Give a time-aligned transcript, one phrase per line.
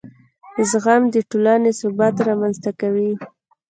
[0.69, 3.11] زغم د ټولنې ثبات رامنځته کوي.